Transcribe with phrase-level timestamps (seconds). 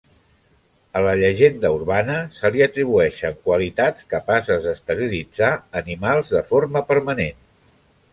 [0.99, 5.51] A la llegenda urbana se li atribueixen qualitats capaces d'esterilitzar
[5.83, 7.45] animals de forma permanent.